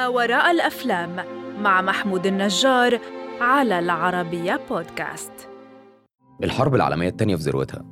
ما 0.00 0.08
وراء 0.08 0.50
الأفلام 0.50 1.16
مع 1.62 1.82
محمود 1.82 2.26
النجار 2.26 2.98
على 3.40 3.78
العربية 3.78 4.60
بودكاست. 4.70 5.32
الحرب 6.44 6.74
العالمية 6.74 7.08
التانية 7.08 7.36
في 7.36 7.42
ذروتها. 7.42 7.84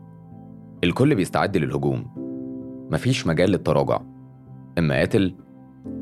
الكل 0.84 1.15
بيستعد 1.15 1.57
للهجوم. 1.57 2.07
مفيش 2.93 3.27
مجال 3.27 3.51
للتراجع. 3.51 4.01
إما 4.79 4.95
قاتل 4.95 5.34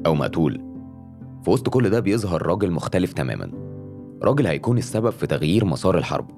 أو 0.07 0.15
مقتول. 0.15 0.65
في 1.45 1.51
وسط 1.51 1.69
كل 1.69 1.91
ده 1.91 2.01
بيظهر 2.01 2.47
راجل 2.47 2.71
مختلف 2.71 3.13
تماما. 3.13 3.51
راجل 4.23 4.47
هيكون 4.47 4.79
السبب 4.79 5.11
في 5.11 5.27
تغيير 5.27 5.65
مسار 5.65 5.99
الحرب 5.99 6.31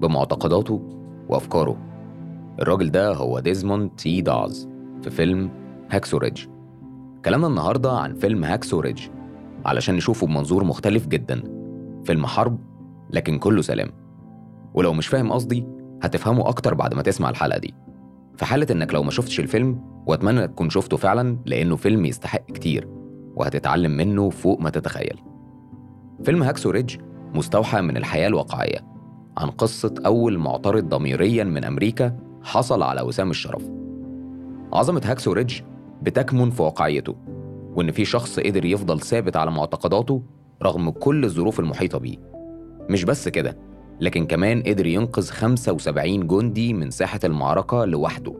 بمعتقداته 0.00 0.82
وأفكاره. 1.28 1.76
الراجل 2.60 2.90
ده 2.90 3.14
هو 3.14 3.40
ديزموند 3.40 3.90
تي 3.90 4.20
دوس 4.20 4.68
في 5.02 5.10
فيلم 5.10 5.50
Hacksaw 5.90 6.18
Ridge 6.18 6.46
كلامنا 7.24 7.46
النهاردة 7.46 7.92
عن 7.92 8.14
فيلم 8.14 8.44
Hacksaw 8.44 8.80
Ridge 8.80 9.02
علشان 9.64 9.94
نشوفه 9.94 10.26
بمنظور 10.26 10.64
مختلف 10.64 11.06
جدا. 11.06 11.42
فيلم 12.04 12.26
حرب 12.26 12.58
لكن 13.10 13.38
كله 13.38 13.62
سلام. 13.62 13.88
ولو 14.74 14.92
مش 14.92 15.06
فاهم 15.06 15.32
قصدي 15.32 15.66
هتفهمه 16.02 16.48
أكتر 16.48 16.74
بعد 16.74 16.94
ما 16.94 17.02
تسمع 17.02 17.30
الحلقة 17.30 17.58
دي. 17.58 17.74
في 18.36 18.44
حالة 18.44 18.66
إنك 18.70 18.94
لو 18.94 19.02
ما 19.02 19.10
شفتش 19.10 19.40
الفيلم 19.40 19.80
وأتمنى 20.06 20.48
تكون 20.48 20.70
شفته 20.70 20.96
فعلا 20.96 21.38
لأنه 21.46 21.76
فيلم 21.76 22.04
يستحق 22.04 22.46
كتير 22.46 22.88
وهتتعلم 23.34 23.90
منه 23.90 24.30
فوق 24.30 24.60
ما 24.60 24.70
تتخيل. 24.70 25.20
فيلم 26.24 26.42
Hacksaw 26.42 26.70
Ridge 26.70 26.96
مستوحى 27.34 27.80
من 27.80 27.96
الحياة 27.96 28.28
الواقعية 28.28 28.78
عن 29.38 29.50
قصة 29.50 29.94
أول 30.06 30.38
معترض 30.38 30.88
ضميريا 30.88 31.44
من 31.44 31.64
أمريكا 31.64 32.16
حصل 32.42 32.82
على 32.82 33.02
وسام 33.02 33.30
الشرف. 33.30 33.70
عظمة 34.72 35.02
Hacksaw 35.04 35.32
Ridge 35.32 35.60
بتكمن 36.02 36.50
في 36.50 36.62
واقعيته 36.62 37.14
وإن 37.74 37.90
في 37.90 38.04
شخص 38.04 38.40
قدر 38.40 38.64
يفضل 38.64 39.00
ثابت 39.00 39.36
على 39.36 39.50
معتقداته 39.50 40.22
رغم 40.62 40.90
كل 40.90 41.24
الظروف 41.24 41.60
المحيطة 41.60 41.98
بيه. 41.98 42.16
مش 42.90 43.04
بس 43.04 43.28
كده 43.28 43.58
لكن 44.00 44.26
كمان 44.26 44.62
قدر 44.62 44.86
ينقذ 44.86 45.30
75 45.30 46.26
جندي 46.26 46.74
من 46.74 46.90
ساحة 46.90 47.20
المعركة 47.24 47.84
لوحده 47.84 48.34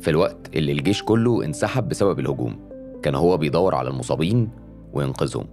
في 0.00 0.10
الوقت 0.10 0.56
اللي 0.56 0.72
الجيش 0.72 1.02
كله 1.02 1.44
انسحب 1.44 1.88
بسبب 1.88 2.18
الهجوم. 2.18 2.56
كان 3.02 3.14
هو 3.14 3.36
بيدور 3.36 3.74
على 3.74 3.88
المصابين 3.88 4.48
وينقذهم. 4.92 5.46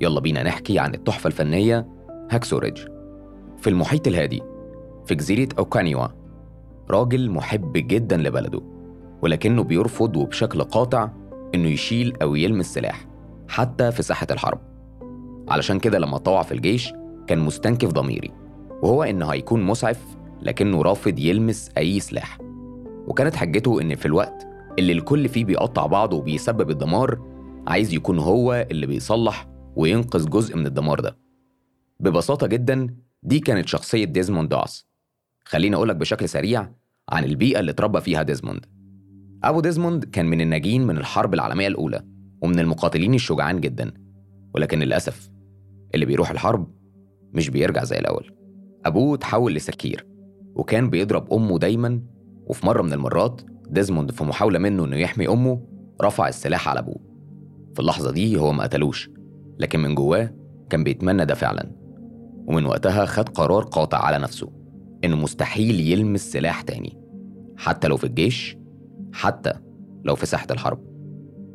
يلا 0.00 0.20
بينا 0.20 0.42
نحكي 0.42 0.78
عن 0.78 0.94
التحفة 0.94 1.26
الفنية 1.26 1.88
Hacksaw 2.30 2.58
Ridge. 2.58 2.80
في 3.58 3.70
المحيط 3.70 4.06
الهادي 4.06 4.42
في 5.06 5.14
جزيرة 5.14 5.48
أوكانيوا 5.58 6.06
راجل 6.90 7.30
محب 7.30 7.72
جدا 7.74 8.16
لبلده. 8.16 8.77
ولكنه 9.22 9.62
بيرفض 9.62 10.16
وبشكل 10.16 10.62
قاطع 10.62 11.10
إنه 11.54 11.68
يشيل 11.68 12.16
أو 12.22 12.34
يلمس 12.34 12.74
سلاح 12.74 13.06
حتى 13.48 13.92
في 13.92 14.02
ساحة 14.02 14.26
الحرب. 14.30 14.60
علشان 15.48 15.78
كده 15.78 15.98
لما 15.98 16.18
طوع 16.18 16.42
في 16.42 16.52
الجيش 16.52 16.92
كان 17.26 17.38
مستنكف 17.38 17.88
ضميري 17.88 18.30
وهو 18.82 19.02
إنه 19.02 19.26
هيكون 19.26 19.62
مسعف 19.62 20.00
لكنه 20.42 20.82
رافض 20.82 21.18
يلمس 21.18 21.70
أي 21.78 22.00
سلاح. 22.00 22.38
وكانت 23.06 23.36
حجته 23.36 23.80
إن 23.80 23.94
في 23.94 24.06
الوقت 24.06 24.46
اللي 24.78 24.92
الكل 24.92 25.28
فيه 25.28 25.44
بيقطع 25.44 25.86
بعضه 25.86 26.16
وبيسبب 26.16 26.70
الدمار 26.70 27.18
عايز 27.66 27.94
يكون 27.94 28.18
هو 28.18 28.66
اللي 28.70 28.86
بيصلح 28.86 29.48
وينقذ 29.76 30.30
جزء 30.30 30.56
من 30.56 30.66
الدمار 30.66 31.00
ده. 31.00 31.18
ببساطة 32.00 32.46
جدا 32.46 32.94
دي 33.22 33.40
كانت 33.40 33.68
شخصية 33.68 34.04
ديزموند 34.04 34.48
دوس. 34.48 34.86
خليني 35.44 35.76
أقولك 35.76 35.96
بشكل 35.96 36.28
سريع 36.28 36.70
عن 37.08 37.24
البيئة 37.24 37.60
اللي 37.60 37.70
اتربى 37.70 38.00
فيها 38.00 38.22
ديزموند. 38.22 38.66
أبو 39.44 39.60
ديزموند 39.60 40.04
كان 40.04 40.26
من 40.26 40.40
الناجين 40.40 40.86
من 40.86 40.98
الحرب 40.98 41.34
العالمية 41.34 41.66
الأولى 41.68 42.02
ومن 42.42 42.58
المقاتلين 42.58 43.14
الشجعان 43.14 43.60
جدا 43.60 43.92
ولكن 44.54 44.78
للأسف 44.78 45.30
اللي 45.94 46.06
بيروح 46.06 46.30
الحرب 46.30 46.66
مش 47.32 47.50
بيرجع 47.50 47.84
زي 47.84 47.98
الأول. 47.98 48.30
أبوه 48.86 49.16
تحول 49.16 49.54
لسكير 49.54 50.06
وكان 50.54 50.90
بيضرب 50.90 51.32
أمه 51.32 51.58
دايما 51.58 52.00
وفي 52.46 52.66
مرة 52.66 52.82
من 52.82 52.92
المرات 52.92 53.40
ديزموند 53.70 54.10
في 54.10 54.24
محاولة 54.24 54.58
منه 54.58 54.84
إنه 54.84 54.96
يحمي 54.96 55.28
أمه 55.28 55.62
رفع 56.02 56.28
السلاح 56.28 56.68
على 56.68 56.78
أبوه. 56.78 57.00
في 57.74 57.80
اللحظة 57.80 58.12
دي 58.12 58.36
هو 58.38 58.52
ما 58.52 58.62
قتلوش 58.62 59.10
لكن 59.58 59.80
من 59.80 59.94
جواه 59.94 60.34
كان 60.70 60.84
بيتمنى 60.84 61.24
ده 61.24 61.34
فعلا. 61.34 61.72
ومن 62.46 62.66
وقتها 62.66 63.04
خد 63.04 63.28
قرار 63.28 63.62
قاطع 63.64 63.98
على 63.98 64.18
نفسه 64.18 64.52
إنه 65.04 65.16
مستحيل 65.16 65.80
يلمس 65.80 66.32
سلاح 66.32 66.62
تاني. 66.62 66.98
حتى 67.56 67.88
لو 67.88 67.96
في 67.96 68.04
الجيش 68.04 68.57
حتى 69.18 69.52
لو 70.04 70.14
في 70.14 70.26
ساحة 70.26 70.46
الحرب. 70.50 70.78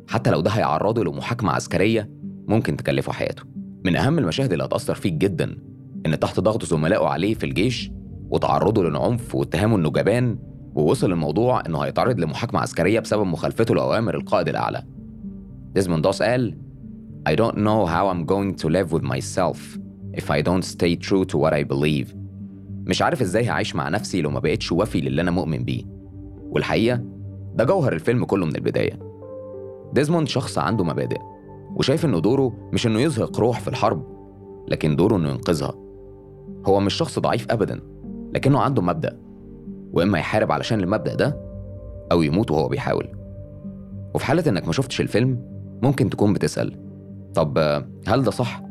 حتى 0.08 0.30
لو 0.30 0.40
ده 0.40 0.50
هيعرضه 0.50 1.04
لمحاكمة 1.04 1.52
عسكرية 1.52 2.10
ممكن 2.48 2.76
تكلفه 2.76 3.12
حياته. 3.12 3.42
من 3.84 3.96
أهم 3.96 4.18
المشاهد 4.18 4.52
اللي 4.52 4.64
هتأثر 4.64 4.94
فيك 4.94 5.12
جدا 5.12 5.56
إن 6.06 6.18
تحت 6.18 6.40
ضغط 6.40 6.64
زملائه 6.64 7.06
عليه 7.06 7.34
في 7.34 7.46
الجيش 7.46 7.90
وتعرضه 8.30 8.84
للعنف 8.84 9.34
واتهامه 9.34 9.76
إنه 9.76 9.90
جبان 9.90 10.38
ووصل 10.74 11.12
الموضوع 11.12 11.62
إنه 11.66 11.78
هيتعرض 11.78 12.20
لمحاكمة 12.20 12.60
عسكرية 12.60 13.00
بسبب 13.00 13.26
مخالفته 13.26 13.74
لأوامر 13.74 14.14
القائد 14.14 14.48
الأعلى. 14.48 14.82
ديزموند 15.74 16.02
دوس 16.02 16.22
قال 16.22 16.58
I 17.28 17.32
don't 17.32 17.56
know 17.56 17.86
how 17.86 18.08
I'm 18.12 18.26
going 18.26 18.62
to 18.62 18.68
live 18.68 18.92
with 18.92 19.02
myself 19.02 19.58
if 20.20 20.30
I 20.30 20.42
don't 20.42 20.64
stay 20.64 20.96
true 20.96 21.24
to 21.24 21.38
what 21.38 21.52
I 21.52 21.64
believe. 21.74 22.16
مش 22.86 23.02
عارف 23.02 23.20
إزاي 23.22 23.48
هعيش 23.48 23.76
مع 23.76 23.88
نفسي 23.88 24.22
لو 24.22 24.30
ما 24.30 24.40
بقتش 24.40 24.72
وفي 24.72 25.00
للي 25.00 25.22
أنا 25.22 25.30
مؤمن 25.30 25.64
بيه. 25.64 25.84
والحقيقة 26.50 27.13
ده 27.54 27.64
جوهر 27.64 27.92
الفيلم 27.92 28.24
كله 28.24 28.46
من 28.46 28.56
البداية 28.56 28.98
ديزموند 29.92 30.28
شخص 30.28 30.58
عنده 30.58 30.84
مبادئ 30.84 31.18
وشايف 31.76 32.04
إنه 32.04 32.20
دوره 32.20 32.52
مش 32.72 32.86
إنه 32.86 33.00
يزهق 33.00 33.40
روح 33.40 33.60
في 33.60 33.68
الحرب 33.68 34.06
لكن 34.68 34.96
دوره 34.96 35.16
إنه 35.16 35.28
ينقذها 35.28 35.74
هو 36.66 36.80
مش 36.80 36.94
شخص 36.94 37.18
ضعيف 37.18 37.46
ابدا 37.50 37.80
لكنه 38.34 38.60
عنده 38.60 38.82
مبدأ 38.82 39.18
وإما 39.92 40.18
يحارب 40.18 40.52
علشان 40.52 40.80
المبدأ 40.80 41.14
ده 41.14 41.40
أو 42.12 42.22
يموت 42.22 42.50
وهو 42.50 42.68
بيحاول 42.68 43.08
وفي 44.14 44.24
حالة 44.24 44.50
إنك 44.50 44.66
ما 44.66 44.72
شفتش 44.72 45.00
الفيلم 45.00 45.38
ممكن 45.82 46.10
تكون 46.10 46.32
بتسأل 46.32 46.78
طب 47.34 47.58
هل 48.06 48.22
ده 48.22 48.30
صح؟ 48.30 48.62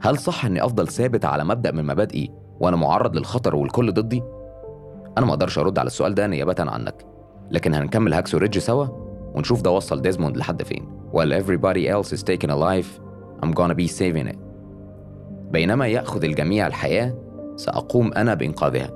هل 0.00 0.18
صح 0.18 0.44
إني 0.44 0.64
أفضل 0.64 0.88
ثابت 0.88 1.24
على 1.24 1.44
مبدأ 1.44 1.72
من 1.72 1.86
مبادئي 1.86 2.30
وأنا 2.60 2.76
معرض 2.76 3.16
للخطر 3.16 3.56
والكل 3.56 3.92
ضدي؟ 3.92 4.22
أنا 5.18 5.26
ما 5.26 5.32
أقدرش 5.32 5.58
أرد 5.58 5.78
على 5.78 5.86
السؤال 5.86 6.14
ده 6.14 6.26
نيابة 6.26 6.54
عنك 6.58 7.11
لكن 7.52 7.74
هنكمل 7.74 8.14
Hacksaw 8.14 8.38
Ridge 8.38 8.58
سوا 8.58 8.86
ونشوف 9.34 9.62
ده 9.62 9.70
وصل 9.70 10.02
ديزموند 10.02 10.36
لحد 10.36 10.62
فين. 10.62 10.88
While 11.12 11.32
everybody 11.42 11.88
else 11.88 12.12
is 12.12 12.22
taking 12.22 12.50
life 12.50 12.86
I'm 13.42 13.52
gonna 13.52 13.74
be 13.74 13.88
saving 13.88 14.26
it. 14.32 14.38
بينما 15.50 15.86
يأخذ 15.86 16.24
الجميع 16.24 16.66
الحياة 16.66 17.14
سأقوم 17.56 18.12
أنا 18.12 18.34
بإنقاذها. 18.34 18.90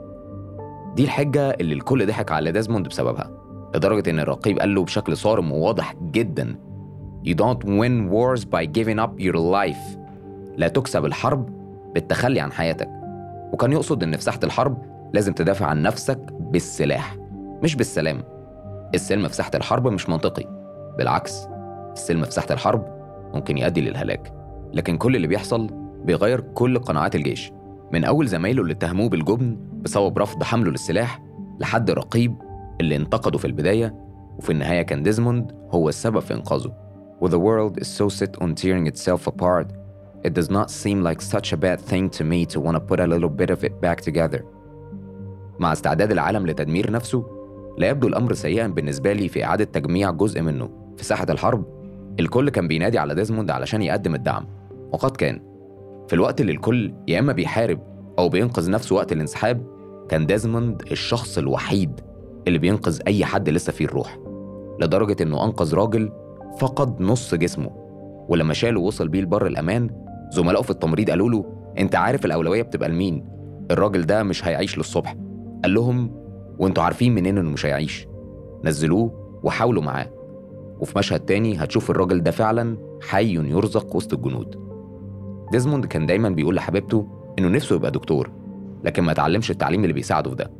دي 0.96 1.04
الحجة 1.04 1.50
اللي 1.50 1.74
الكل 1.74 2.06
ضحك 2.06 2.32
على 2.32 2.52
ديزموند 2.52 2.88
بسببها. 2.88 3.30
لدرجة 3.74 4.10
إن 4.10 4.20
الرقيب 4.20 4.58
قال 4.58 4.74
له 4.74 4.84
بشكل 4.84 5.16
صارم 5.16 5.52
وواضح 5.52 5.94
جدا 6.02 6.56
You 7.24 7.34
don't 7.34 7.64
win 7.64 8.08
wars 8.10 8.44
by 8.44 8.64
giving 8.78 8.98
up 8.98 9.20
your 9.20 9.36
life. 9.36 9.98
لا 10.56 10.68
تكسب 10.68 11.04
الحرب 11.04 11.48
بالتخلي 11.94 12.40
عن 12.40 12.52
حياتك. 12.52 12.88
وكان 13.52 13.72
يقصد 13.72 14.02
إن 14.02 14.16
في 14.16 14.22
ساحة 14.22 14.40
الحرب 14.44 14.82
لازم 15.14 15.32
تدافع 15.32 15.66
عن 15.66 15.82
نفسك 15.82 16.18
بالسلاح 16.40 17.16
مش 17.62 17.76
بالسلام. 17.76 18.22
السلم 18.94 19.28
في 19.28 19.34
ساحة 19.34 19.50
الحرب 19.54 19.88
مش 19.88 20.08
منطقي. 20.08 20.44
بالعكس 20.98 21.46
السلم 21.92 22.24
في 22.24 22.30
ساحة 22.30 22.46
الحرب 22.50 22.84
ممكن 23.34 23.58
يؤدي 23.58 23.80
للهلاك 23.80 24.32
لكن 24.72 24.96
كل 24.96 25.16
اللي 25.16 25.26
بيحصل 25.26 25.70
بيغير 26.04 26.40
كل 26.40 26.78
قناعات 26.78 27.14
الجيش. 27.14 27.52
من 27.92 28.04
أول 28.04 28.26
زمايله 28.26 28.62
اللي 28.62 28.72
اتهموه 28.72 29.08
بالجبن 29.08 29.58
بسبب 29.82 30.18
رفض 30.18 30.42
حمله 30.42 30.70
للسلاح 30.70 31.22
لحد 31.60 31.90
رقيب 31.90 32.36
اللي 32.80 32.96
انتقده 32.96 33.38
في 33.38 33.44
البداية 33.44 33.94
وفي 34.38 34.52
النهاية 34.52 34.82
كان 34.82 35.02
ديزموند 35.02 35.52
هو 35.70 35.88
السبب 35.88 36.18
في 36.18 36.34
إنقاذه. 36.34 36.72
When 37.20 37.28
the 37.28 37.38
world 37.38 37.80
is 37.80 37.88
so 37.88 38.08
set 38.08 38.42
on 38.42 38.54
tearing 38.54 38.86
itself 38.86 39.26
apart 39.26 39.68
it 40.26 40.34
does 40.34 40.50
not 40.50 40.70
seem 40.70 41.02
like 41.08 41.20
such 41.20 41.52
a 41.52 41.56
bad 41.56 41.80
thing 41.80 42.10
to 42.18 42.24
me 42.24 42.44
to 42.52 42.60
want 42.60 42.76
to 42.76 42.80
put 42.80 43.00
a 43.00 43.06
little 43.06 43.30
bit 43.30 43.50
of 43.50 43.64
it 43.64 43.80
back 43.80 44.00
together. 44.00 44.42
مع 45.58 45.72
استعداد 45.72 46.12
العالم 46.12 46.46
لتدمير 46.46 46.90
نفسه 46.90 47.35
لا 47.78 47.88
يبدو 47.88 48.08
الأمر 48.08 48.34
سيئا 48.34 48.66
بالنسبة 48.66 49.12
لي 49.12 49.28
في 49.28 49.44
إعادة 49.44 49.64
تجميع 49.64 50.10
جزء 50.10 50.42
منه. 50.42 50.68
في 50.96 51.04
ساحة 51.04 51.26
الحرب 51.30 51.64
الكل 52.20 52.50
كان 52.50 52.68
بينادي 52.68 52.98
على 52.98 53.14
ديزموند 53.14 53.50
علشان 53.50 53.82
يقدم 53.82 54.14
الدعم. 54.14 54.46
وقد 54.92 55.16
كان. 55.16 55.40
في 56.08 56.12
الوقت 56.12 56.40
اللي 56.40 56.52
الكل 56.52 56.94
يا 57.08 57.18
إما 57.18 57.32
بيحارب 57.32 57.80
أو 58.18 58.28
بينقذ 58.28 58.70
نفسه 58.70 58.96
وقت 58.96 59.12
الانسحاب 59.12 59.66
كان 60.08 60.26
ديزموند 60.26 60.82
الشخص 60.90 61.38
الوحيد 61.38 62.00
اللي 62.48 62.58
بينقذ 62.58 62.98
أي 63.06 63.24
حد 63.24 63.48
لسه 63.48 63.72
فيه 63.72 63.84
الروح. 63.84 64.18
لدرجة 64.80 65.22
إنه 65.22 65.44
أنقذ 65.44 65.74
راجل 65.74 66.12
فقد 66.58 67.00
نص 67.00 67.34
جسمه. 67.34 67.70
ولما 68.28 68.54
شاله 68.54 68.80
ووصل 68.80 69.08
بيه 69.08 69.20
لبر 69.20 69.46
الأمان 69.46 69.90
زملائه 70.30 70.62
في 70.62 70.70
التمريض 70.70 71.10
قالوا 71.10 71.30
له 71.30 71.44
أنت 71.78 71.94
عارف 71.94 72.24
الأولوية 72.24 72.62
بتبقى 72.62 72.88
لمين؟ 72.88 73.24
الراجل 73.70 74.02
ده 74.06 74.22
مش 74.22 74.46
هيعيش 74.46 74.78
للصبح. 74.78 75.16
قال 75.62 75.74
لهم 75.74 76.25
وانتوا 76.58 76.82
عارفين 76.82 77.14
منين 77.14 77.38
انه 77.38 77.50
مش 77.50 77.66
هيعيش. 77.66 78.06
نزلوه 78.64 79.38
وحاولوا 79.42 79.82
معاه. 79.82 80.10
وفي 80.80 80.98
مشهد 80.98 81.20
تاني 81.20 81.56
هتشوف 81.56 81.90
الراجل 81.90 82.22
ده 82.22 82.30
فعلا 82.30 82.76
حي 83.02 83.34
يرزق 83.34 83.96
وسط 83.96 84.14
الجنود. 84.14 84.56
ديزموند 85.52 85.86
كان 85.86 86.06
دايما 86.06 86.28
بيقول 86.28 86.54
لحبيبته 86.56 87.08
إنه 87.38 87.48
نفسه 87.48 87.76
يبقى 87.76 87.90
دكتور 87.90 88.30
لكن 88.84 89.02
ما 89.02 89.12
اتعلمش 89.12 89.50
التعليم 89.50 89.82
اللي 89.82 89.92
بيساعده 89.92 90.30
في 90.30 90.36
ده. 90.36 90.50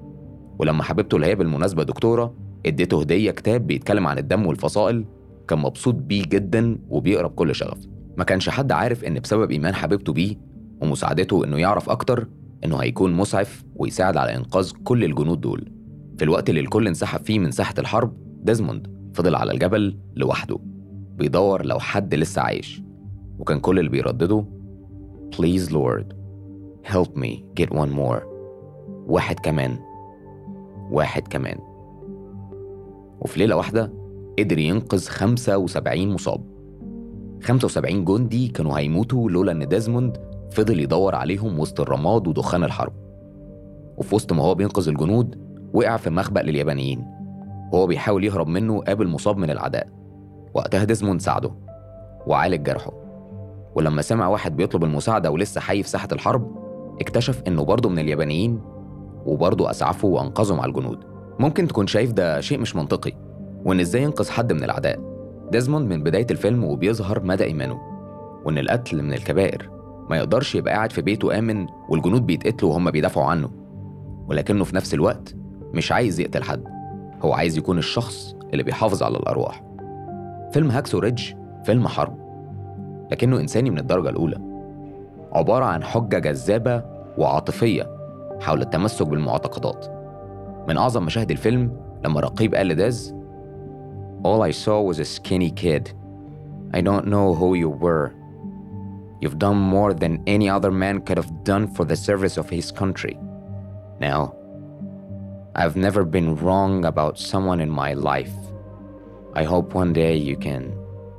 ولما 0.59 0.83
حبيبته 0.83 1.15
اللي 1.15 1.27
هي 1.27 1.35
بالمناسبة 1.35 1.83
دكتورة 1.83 2.35
اديته 2.67 3.01
هدية 3.01 3.31
كتاب 3.31 3.67
بيتكلم 3.67 4.07
عن 4.07 4.19
الدم 4.19 4.47
والفصائل 4.47 5.05
كان 5.49 5.59
مبسوط 5.59 5.95
بيه 5.95 6.23
جدا 6.29 6.79
وبيقرأ 6.89 7.29
بكل 7.29 7.55
شغف. 7.55 7.79
ما 8.17 8.25
كانش 8.25 8.49
حد 8.49 8.73
عارف 8.73 9.05
إن 9.05 9.21
بسبب 9.21 9.51
إيمان 9.51 9.75
حبيبته 9.75 10.13
بيه 10.13 10.37
ومساعدته 10.83 11.45
إنه 11.45 11.59
يعرف 11.59 11.91
أكتر 11.91 12.27
إنه 12.65 12.77
هيكون 12.77 13.13
مسعف 13.13 13.65
ويساعد 13.77 14.17
على 14.17 14.37
إنقاذ 14.37 14.73
كل 14.85 15.05
الجنود 15.05 15.41
دول. 15.41 15.76
في 16.19 16.25
الوقت 16.25 16.51
اللي 16.51 16.61
الكل 16.61 16.87
انسحب 16.87 17.25
فيه 17.25 17.39
من 17.39 17.51
ساحة 17.51 17.75
الحرب 17.79 18.17
ديزموند 18.43 19.11
فضل 19.15 19.35
على 19.35 19.53
الجبل 19.53 19.99
لوحده 20.17 20.59
بيدور 21.17 21.67
لو 21.67 21.79
حد 21.79 22.15
لسه 22.15 22.43
عايش. 22.43 22.83
وكان 23.39 23.61
كل 23.61 23.79
اللي 23.79 23.91
بيردده 23.91 24.45
Please 25.37 25.69
Lord 25.71 26.05
help 26.93 27.09
me 27.17 27.43
get 27.61 27.71
one 27.71 27.91
more. 27.97 28.23
واحد 29.07 29.41
كمان. 29.41 29.79
واحد 30.91 31.29
كمان. 31.29 31.59
وفي 33.21 33.39
ليلة 33.39 33.57
واحدة 33.57 33.93
قدر 34.39 34.59
ينقذ 34.59 35.07
75 35.07 36.09
مصاب. 36.09 36.45
75 37.43 38.05
جندي 38.05 38.49
كانوا 38.49 38.79
هيموتوا 38.79 39.31
لولا 39.31 39.53
إن 39.53 39.69
ديزموند 39.69 40.17
فضل 40.51 40.81
يدور 40.81 41.15
عليهم 41.15 41.61
وسط 41.61 41.81
الرماد 41.81 42.29
ودخان 42.29 42.65
الحرب. 42.65 42.93
وفي 43.97 44.15
وسط 44.15 44.33
ما 44.33 44.43
هو 44.43 44.55
بينقذ 44.55 44.89
الجنود 44.89 45.46
وقع 45.75 45.97
في 45.97 46.11
مخبأ 46.11 46.41
لليابانيين. 46.41 47.05
وهو 47.73 47.87
بيحاول 47.87 48.25
يهرب 48.25 48.49
منه 48.49 48.81
قابل 48.81 49.09
مصاب 49.09 49.37
من 49.37 49.51
الأعداء. 49.51 49.89
وقتها 50.55 50.85
ديزموند 50.85 51.21
ساعده 51.21 51.51
وعالج 52.27 52.63
جرحه. 52.63 52.93
ولما 53.75 54.03
سمع 54.03 54.29
واحد 54.29 54.57
بيطلب 54.57 54.85
المساعدة 54.85 55.31
ولسه 55.31 55.61
حي 55.61 55.83
في 55.83 55.89
ساحة 55.89 56.09
الحرب 56.13 56.57
اكتشف 57.01 57.43
إنه 57.49 57.65
برضه 57.65 57.89
من 57.89 57.99
اليابانيين 57.99 58.61
وبرضه 59.27 59.71
أسعفه 59.71 60.09
وأنقذه 60.09 60.55
مع 60.55 60.65
الجنود. 60.65 60.99
ممكن 61.39 61.67
تكون 61.69 61.87
شايف 61.87 62.13
ده 62.13 62.41
شيء 62.41 62.59
مش 62.59 62.77
منطقي 62.77 63.13
وإن 63.65 63.81
إزاي 63.81 64.03
ينقذ 64.03 64.31
حد 64.31 64.53
من 64.53 64.65
الأعداء 64.65 65.01
ديزموند 65.53 65.93
من 65.93 66.03
بداية 66.03 66.27
الفيلم 66.31 66.65
وبيظهر 66.65 67.23
مدى 67.25 67.45
إيمانه 67.45 67.81
وإن 68.45 68.59
القتل 68.59 69.03
من 69.03 69.13
الكبائر 69.13 69.71
ما 70.11 70.17
يقدرش 70.17 70.55
يبقى 70.55 70.75
قاعد 70.75 70.93
في 70.93 71.03
بيته 71.03 71.39
آمن 71.39 71.67
والجنود 71.89 72.27
بيتقتلوا 72.27 72.71
وهم 72.71 72.91
بيدافعوا 72.91 73.27
عنه. 73.27 73.51
ولكنه 74.29 74.65
في 74.65 74.77
نفس 74.77 74.95
الوقت 74.95 75.35
مش 75.77 75.93
عايز 75.93 76.21
يقتل 76.21 76.43
حد 76.43 76.65
هو 77.23 77.33
عايز 77.33 77.59
يكون 77.59 77.79
الشخص 77.79 78.37
اللي 78.53 78.63
بيحافظ 78.63 79.03
على 79.03 79.17
الأرواح 79.17 79.63
فيلم 80.53 80.71
هاكسو 80.71 80.99
ريدج 80.99 81.33
فيلم 81.65 81.89
حرب 81.89 82.17
لكنه 83.11 83.41
إنساني 83.41 83.71
من 83.71 83.79
الدرجة 83.79 84.09
الأولى 84.09 84.39
عبارة 85.33 85.65
عن 85.65 85.85
حجة 85.85 86.19
جذابة 86.19 86.85
وعاطفية 87.19 87.91
حول 88.41 88.63
التمسك 88.63 89.07
بالمعتقدات 89.07 89.87
من 90.69 90.77
أعظم 90.77 91.03
مشاهد 91.03 91.31
الفيلم 91.31 91.77
لما 92.05 92.21
رقيب 92.21 92.55
قال 92.55 92.67
لداز 92.69 93.17
All 94.25 94.43
I 94.43 94.51
saw 94.51 94.81
was 94.81 94.99
a 94.99 95.05
skinny 95.05 95.51
kid. 95.51 95.93
I 96.75 96.81
don't 96.81 97.07
know 97.07 97.35
who 97.35 97.55
you 97.55 97.69
were. 97.69 98.13
You've 99.21 99.39
done 99.39 99.59
more 99.77 99.93
than 99.95 100.23
any 100.27 100.49
other 100.49 100.73
man 100.73 101.01
could 101.07 101.19
have 101.19 101.45
done 101.45 101.69
for 101.69 101.85
the 101.85 101.97
service 101.97 102.37
of 102.37 102.51
his 102.51 102.73
country. 102.73 103.17
Now, 104.01 104.35
I've 105.59 105.77
never 105.77 106.05
been 106.05 106.37
wrong 106.45 106.85
about 106.85 107.17
someone 107.17 107.61
in 107.61 107.71
my 107.71 107.95
life. 107.95 108.37
I 109.35 109.45
hope 109.45 109.69
one 109.75 109.93
day 109.95 110.15
you 110.15 110.37
can 110.37 110.63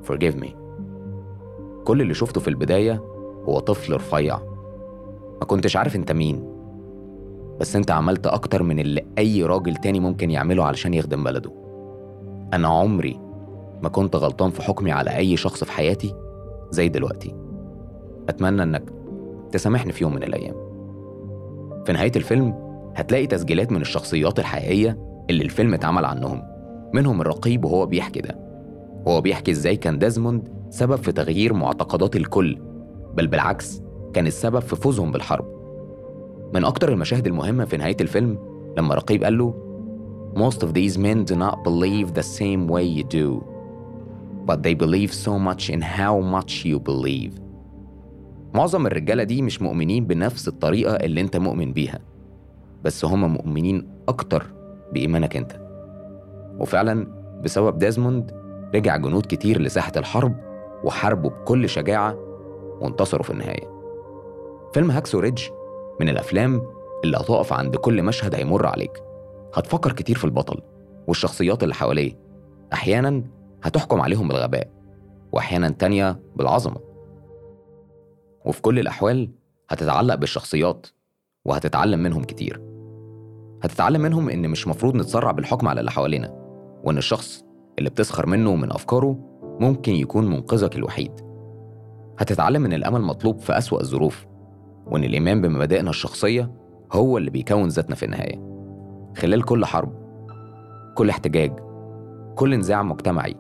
forgive 0.04 0.36
me. 0.36 0.56
كل 1.86 2.02
اللي 2.02 2.14
شفته 2.14 2.42
في 2.42 2.48
البداية 2.48 3.04
هو 3.44 3.60
طفل 3.60 3.94
رفيع. 3.94 4.40
ما 5.40 5.46
كنتش 5.48 5.78
عارف 5.78 5.96
انت 5.96 6.12
مين. 6.12 6.50
بس 7.60 7.76
انت 7.76 7.92
عملت 7.92 8.28
أكتر 8.28 8.64
من 8.64 8.80
اللي 8.80 9.06
أي 9.18 9.44
راجل 9.44 9.76
تاني 9.76 10.00
ممكن 10.00 10.32
يعمله 10.32 10.64
علشان 10.64 10.94
يخدم 10.94 11.24
بلده. 11.24 11.52
أنا 12.54 12.68
عمري 12.68 13.20
ما 13.82 13.90
كنت 13.90 14.16
غلطان 14.16 14.50
في 14.50 14.62
حكمي 14.62 14.92
على 14.92 15.18
أي 15.18 15.38
شخص 15.38 15.64
في 15.64 15.72
حياتي 15.72 16.16
زي 16.70 16.90
دلوقتي. 16.90 17.36
أتمنى 18.30 18.64
إنك 18.64 18.84
تسامحني 19.52 19.92
في 19.92 20.04
يوم 20.04 20.16
من 20.16 20.24
الأيام. 20.24 20.56
في 21.86 21.94
نهاية 21.94 22.12
الفيلم 22.16 22.67
هتلاقي 22.98 23.28
تسجيلات 23.28 23.72
من 23.72 23.82
الشخصيات 23.82 24.40
الحقيقية 24.40 24.98
اللي 25.30 25.44
الفيلم 25.44 25.74
اتعمل 25.74 26.06
عنهم. 26.06 26.44
منهم 26.94 27.22
الرقيب 27.22 27.66
وهو 27.66 27.86
بيحكي 27.86 28.22
ده. 28.22 28.40
وهو 29.06 29.22
بيحكي 29.22 29.52
إزاي 29.52 29.76
كان 29.76 30.00
ديزموند 30.00 30.50
سبب 30.70 30.96
في 30.96 31.12
تغيير 31.12 31.54
معتقدات 31.54 32.16
الكل 32.16 32.58
بل 33.14 33.28
بالعكس 33.28 33.82
كان 34.14 34.28
السبب 34.28 34.60
في 34.60 34.76
فوزهم 34.76 35.12
بالحرب. 35.12 35.46
من 36.54 36.66
أكتر 36.66 36.92
المشاهد 36.94 37.28
المهمة 37.28 37.66
في 37.66 37.78
نهاية 37.78 37.98
الفيلم 38.02 38.38
لما 38.78 38.96
رقيب 38.96 39.24
قال 39.24 39.38
له 39.38 39.54
Most 40.36 40.60
of 40.64 40.68
these 40.74 40.98
men 40.98 41.26
do 41.32 41.36
not 41.36 41.56
believe 41.64 42.14
the 42.14 42.24
same 42.40 42.68
way 42.68 42.84
you 42.98 43.04
do 43.04 43.44
but 44.48 44.64
they 44.64 44.74
believe 44.74 45.12
so 45.14 45.34
much 45.48 45.70
in 45.70 45.82
how 45.82 46.16
much 46.36 46.66
you 46.66 46.80
believe. 46.80 47.42
معظم 48.54 48.88
الرجالة 48.88 49.24
دي 49.24 49.42
مش 49.42 49.62
مؤمنين 49.62 50.06
بنفس 50.06 50.48
الطريقة 50.48 50.96
اللي 50.96 51.22
أنت 51.22 51.38
مؤمن 51.38 51.74
بيها. 51.74 52.00
بس 52.84 53.06
هم 53.06 53.34
مؤمنين 53.34 53.90
أكتر 54.10 54.46
بإيمانك 54.94 55.38
أنت. 55.38 55.52
وفعلا 56.60 57.08
بسبب 57.44 57.78
ديزموند 57.78 58.32
رجع 58.76 58.98
جنود 58.98 59.26
كتير 59.26 59.62
لساحة 59.62 59.92
الحرب 59.98 60.36
وحاربوا 60.84 61.30
بكل 61.30 61.70
شجاعة 61.70 62.16
وانتصروا 62.82 63.24
في 63.24 63.30
النهاية. 63.30 63.78
فيلم 64.74 64.92
هاكسو 64.92 65.20
ريدج 65.20 65.44
من 66.00 66.10
الأفلام 66.10 66.62
اللي 67.04 67.18
هتقف 67.18 67.54
عند 67.54 67.76
كل 67.76 68.04
مشهد 68.04 68.36
هيمر 68.36 68.66
عليك. 68.66 69.04
هتفكر 69.54 69.92
كتير 69.92 70.18
في 70.18 70.26
البطل 70.26 70.62
والشخصيات 71.08 71.64
اللي 71.64 71.74
حواليه. 71.76 72.20
أحيانا 72.74 73.24
هتحكم 73.64 74.02
عليهم 74.02 74.28
بالغباء 74.28 74.72
وأحيانا 75.32 75.70
تانية 75.70 76.20
بالعظمة. 76.36 76.80
وفي 78.46 78.62
كل 78.62 78.80
الأحوال 78.80 79.32
هتتعلق 79.70 80.16
بالشخصيات 80.16 80.88
وهتتعلم 81.48 82.00
منهم 82.00 82.24
كتير. 82.24 82.62
هتتعلم 83.64 84.02
منهم 84.02 84.30
إن 84.30 84.50
مش 84.50 84.68
مفروض 84.68 84.96
نتسرع 84.96 85.32
بالحكم 85.32 85.68
على 85.68 85.80
اللي 85.80 85.92
حوالينا 85.92 86.34
وإن 86.84 86.98
الشخص 86.98 87.44
اللي 87.80 87.90
بتسخر 87.90 88.26
منه 88.26 88.50
ومن 88.50 88.72
أفكاره 88.72 89.18
ممكن 89.60 89.96
يكون 89.96 90.28
منقذك 90.30 90.76
الوحيد. 90.76 91.12
هتتعلم 92.20 92.66
إن 92.66 92.74
الأمل 92.74 93.02
مطلوب 93.02 93.40
في 93.40 93.58
أسوأ 93.58 93.82
الظروف 93.82 94.26
وإن 94.86 95.04
الإيمان 95.04 95.42
بمبادئنا 95.42 95.90
الشخصية 95.90 96.52
هو 96.94 97.18
اللي 97.18 97.30
بيكون 97.30 97.68
ذاتنا 97.68 97.96
في 97.96 98.06
النهاية. 98.06 98.42
خلال 99.18 99.44
كل 99.44 99.66
حرب 99.66 99.94
كل 100.96 101.10
احتجاج 101.10 101.52
كل 102.36 102.56
نزاع 102.58 102.84
مجتمعي 102.84 103.36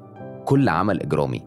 كل 0.46 0.70
عمل 0.70 1.02
إجرامي 1.02 1.42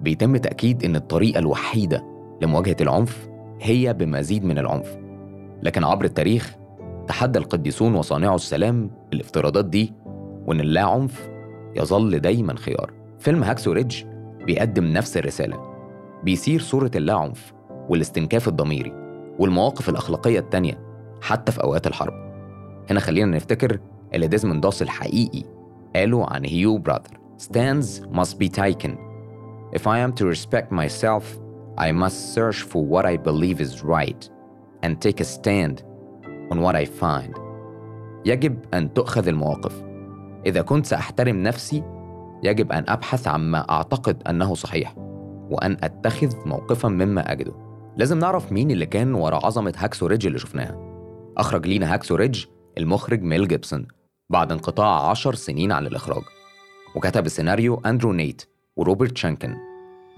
بيتم 0.00 0.36
تأكيد 0.36 0.84
إن 0.84 0.96
الطريقة 0.96 1.38
الوحيدة 1.38 2.04
لمواجهة 2.42 2.76
العنف 2.80 3.28
هي 3.60 3.92
بمزيد 3.92 4.44
من 4.44 4.58
العنف. 4.58 5.05
لكن 5.62 5.84
عبر 5.84 6.04
التاريخ 6.04 6.56
تحدى 7.08 7.38
القديسون 7.38 7.94
وصانعو 7.94 8.34
السلام 8.34 8.90
الافتراضات 9.12 9.64
دي 9.64 9.94
وإن 10.46 10.60
اللا 10.60 10.82
عنف 10.82 11.28
يظل 11.76 12.18
دايما 12.18 12.56
خيار. 12.56 12.92
فيلم 13.18 13.42
هاكسو 13.42 13.72
ريدج 13.72 14.04
بيقدم 14.46 14.84
نفس 14.84 15.16
الرسالة. 15.16 15.76
بيثير 16.24 16.60
صورة 16.60 16.90
اللا 16.96 17.14
عنف 17.14 17.52
والاستنكاف 17.88 18.48
الضميري 18.48 18.92
والمواقف 19.38 19.88
الأخلاقية 19.88 20.38
التانية 20.38 20.78
حتى 21.20 21.52
في 21.52 21.62
أوقات 21.62 21.86
الحرب. 21.86 22.14
هنا 22.90 23.00
خلينا 23.00 23.36
نفتكر 23.36 23.78
اللي 24.14 24.26
ديزموند 24.26 24.62
داس 24.62 24.82
الحقيقي 24.82 25.42
قاله 25.96 26.26
عن 26.26 26.44
هيو 26.44 26.78
براذر. 26.78 27.20
Stands 27.38 28.00
must 28.18 28.38
be 28.38 28.48
taken. 28.48 28.92
If 29.78 29.86
I 29.86 29.98
am 29.98 30.12
to 30.18 30.24
respect 30.24 30.68
myself, 30.72 31.24
I 31.78 31.92
must 31.92 32.18
search 32.34 32.62
for 32.70 32.82
what 32.92 33.04
I 33.04 33.16
believe 33.16 33.60
is 33.60 33.84
right. 33.84 34.30
And 34.86 35.00
take 35.00 35.20
a 35.20 35.24
stand 35.24 35.82
on 36.52 36.60
what 36.60 36.74
I 36.74 36.84
find. 36.84 37.38
يجب 38.26 38.58
أن 38.74 38.94
تؤخذ 38.94 39.28
المواقف. 39.28 39.82
إذا 40.46 40.62
كنت 40.62 40.86
سأحترم 40.86 41.42
نفسي، 41.42 41.82
يجب 42.42 42.72
أن 42.72 42.84
أبحث 42.88 43.28
عما 43.28 43.70
أعتقد 43.70 44.22
أنه 44.28 44.54
صحيح 44.54 44.94
وأن 45.50 45.76
أتخذ 45.82 46.48
موقفا 46.48 46.88
مما 46.88 47.32
أجده. 47.32 47.52
لازم 47.96 48.18
نعرف 48.18 48.52
مين 48.52 48.70
اللي 48.70 48.86
كان 48.86 49.14
ورا 49.14 49.46
عظمة 49.46 49.74
هاكسو 49.76 50.06
ريدج 50.06 50.26
اللي 50.26 50.38
شفناها. 50.38 50.86
أخرج 51.38 51.66
لينا 51.66 51.94
هاكسو 51.94 52.14
ريدج 52.14 52.44
المخرج 52.78 53.22
ميل 53.22 53.48
جيبسون 53.48 53.86
بعد 54.30 54.52
انقطاع 54.52 55.10
عشر 55.10 55.34
سنين 55.34 55.72
عن 55.72 55.86
الإخراج 55.86 56.22
وكتب 56.96 57.26
السيناريو 57.26 57.82
أندرو 57.86 58.12
نايت 58.12 58.42
وروبرت 58.76 59.16
شينكان 59.16 59.56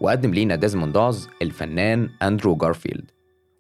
وقدم 0.01 0.31
لينا 0.31 0.57
ديزموند 0.57 0.93
داس 0.93 1.29
الفنان 1.43 2.11
أندرو 2.23 2.57
جارفيلد 2.57 3.11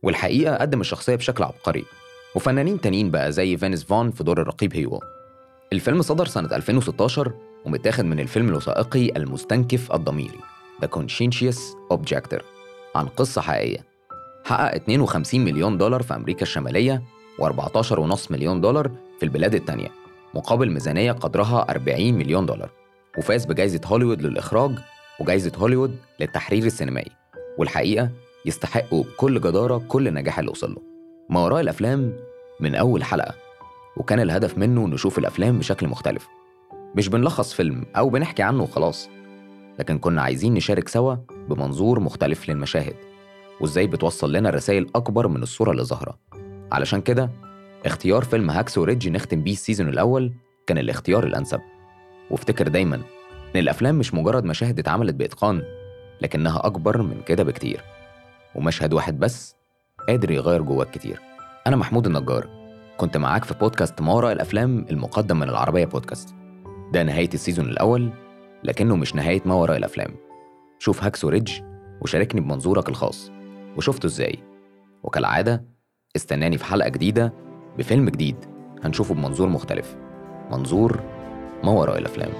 والحقيقة 0.03 0.57
قدم 0.57 0.81
الشخصية 0.81 1.15
بشكل 1.15 1.45
عبقري. 1.45 1.85
وفنانين 2.35 2.81
تانيين 2.81 3.11
بقى 3.11 3.33
زي 3.33 3.57
فينس 3.57 3.85
فون 3.85 4.11
في 4.11 4.25
دور 4.25 4.41
الرقيب 4.41 4.77
هاول. 4.77 5.01
الفيلم 5.73 6.03
صدر 6.03 6.27
سنة 6.27 6.57
2016 6.57 7.33
ومتاخد 7.65 8.05
من 8.05 8.21
الفيلم 8.21 8.49
الوثائقي 8.49 9.09
المستنكف 9.17 9.93
الضميري 9.93 10.39
The 10.85 10.89
Conscientious 10.89 11.59
Objector 11.93 12.43
عن 12.95 13.07
قصة 13.07 13.41
حقيقية. 13.41 13.85
حقق 14.45 14.75
52 14.75 15.45
مليون 15.45 15.79
دولار 15.79 16.03
في 16.03 16.15
أمريكا 16.15 16.43
الشمالية 16.43 17.03
و14.5 17.43 18.31
مليون 18.31 18.61
دولار 18.61 18.91
في 19.19 19.23
البلاد 19.23 19.55
التانية 19.55 19.89
مقابل 20.35 20.71
ميزانية 20.71 21.13
قدرها 21.13 21.67
40 21.71 22.15
مليون 22.15 22.47
دولار 22.47 22.71
وفاز 23.19 23.45
بجائزة 23.45 23.81
هوليوود 23.87 24.23
للإخراج 24.23 24.71
وجائزة 25.21 25.53
هوليوود 25.57 25.97
للتحرير 26.21 26.65
السينمائي. 26.67 27.11
والحقيقة 27.59 28.11
يستحقوا 28.47 29.05
بكل 29.05 29.41
جدارة 29.41 29.83
كل 29.89 30.09
النجاح 30.09 30.39
اللي 30.39 30.51
وصل 30.51 30.71
له. 30.75 30.83
ما 31.31 31.41
وراء 31.41 31.61
الأفلام 31.61 32.17
من 32.61 32.75
أول 32.75 33.05
حلقة 33.05 33.35
وكان 33.97 34.21
الهدف 34.21 34.59
منه 34.59 34.87
نشوف 34.87 35.19
الأفلام 35.19 35.59
بشكل 35.59 35.89
مختلف. 35.89 36.29
مش 36.95 37.09
بنلخص 37.09 37.53
فيلم 37.53 37.87
أو 37.97 38.09
بنحكي 38.11 38.43
عنه 38.43 38.63
وخلاص 38.63 39.09
لكن 39.79 39.99
كنا 39.99 40.23
عايزين 40.23 40.55
نشارك 40.55 40.89
سوا 40.89 41.15
بمنظور 41.49 42.01
مختلف 42.01 42.49
للمشاهد 42.51 42.95
وإزاي 43.61 43.87
بتوصل 43.87 44.33
لنا 44.33 44.51
رسائل 44.51 44.87
أكبر 44.95 45.29
من 45.29 45.43
الصورة 45.43 45.71
اللي 45.71 45.85
ظاهرة. 45.85 46.19
علشان 46.73 47.01
كده 47.01 47.31
اختيار 47.87 48.25
فيلم 48.25 48.51
هاكسو 48.51 48.85
ريدج 48.85 49.09
نختم 49.09 49.43
بيه 49.43 49.53
ال 49.53 49.58
season 49.58 49.89
الأول 49.89 50.33
كان 50.67 50.79
الاختيار 50.79 51.25
الأنسب. 51.25 51.61
وافتكر 52.31 52.69
دايما 52.69 52.97
إن 53.55 53.61
الأفلام 53.61 53.99
مش 53.99 54.15
مجرد 54.15 54.45
مشاهد 54.45 54.79
اتعملت 54.79 55.15
بإتقان 55.15 55.63
لكنها 56.21 56.67
أكبر 56.67 57.03
من 57.03 57.23
كده 57.27 57.43
بكتير. 57.43 57.81
ومشهد 58.55 58.93
واحد 58.93 59.19
بس 59.19 59.57
قادر 60.09 60.31
يغير 60.31 60.63
جواك 60.63 60.91
كتير. 60.91 61.21
أنا 61.67 61.77
محمود 61.77 62.07
النجار. 62.07 62.49
كنت 62.97 63.17
معاك 63.17 63.45
في 63.45 63.55
بودكاست 63.55 64.01
ما 64.01 64.13
وراء 64.13 64.33
الأفلام 64.33 64.87
المقدم 64.91 65.37
من 65.39 65.49
العربية 65.49 65.85
بودكاست. 65.85 66.35
ده 66.93 67.03
نهاية 67.03 67.31
ال 67.35 67.40
season 67.40 67.69
الأول 67.69 68.11
لكنه 68.65 68.97
مش 68.97 69.15
نهاية 69.15 69.43
ما 69.45 69.55
وراء 69.55 69.77
الأفلام. 69.77 70.15
شوف 70.79 71.05
هاكسو 71.05 71.29
ريدج 71.29 71.53
وشاركني 72.01 72.41
بمنظورك 72.41 72.89
الخاص. 72.89 73.31
وشفته 73.77 74.07
إزاي؟ 74.07 74.39
وكالعادة 75.03 75.65
استناني 76.17 76.59
في 76.59 76.65
حلقة 76.65 76.89
جديدة 76.89 77.33
بفيلم 77.79 78.09
جديد. 78.09 78.37
هنشوفه 78.85 79.15
بمنظور 79.15 79.49
مختلف. 79.49 79.97
منظور 80.51 81.01
ما 81.65 81.71
وراء 81.71 81.99
الأفلام. 81.99 82.31